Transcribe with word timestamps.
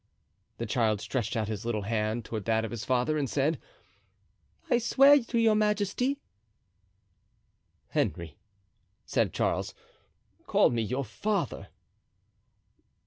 The 0.57 0.65
child 0.65 0.99
stretched 0.99 1.35
out 1.37 1.47
his 1.47 1.63
little 1.63 1.83
hand 1.83 2.25
toward 2.25 2.45
that 2.45 2.65
of 2.65 2.71
his 2.71 2.83
father 2.85 3.19
and 3.19 3.29
said, 3.29 3.61
"I 4.67 4.79
swear 4.79 5.19
to 5.19 5.37
your 5.37 5.53
majesty." 5.53 6.17
"Henry," 7.89 8.35
said 9.05 9.31
Charles, 9.31 9.75
"call 10.47 10.71
me 10.71 10.81
your 10.81 11.05
father." 11.05 11.67